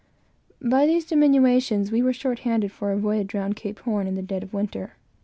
By 0.59 0.87
these 0.87 1.05
diminutions, 1.05 1.91
we 1.91 2.01
were 2.01 2.11
short 2.11 2.39
handed 2.39 2.71
for 2.71 2.91
a 2.91 2.97
voyage 2.97 3.35
round 3.35 3.55
Cape 3.55 3.77
Horn 3.81 4.07
in 4.07 4.15
the 4.15 4.23
dead 4.23 4.41
of 4.41 4.51
winter. 4.51 4.95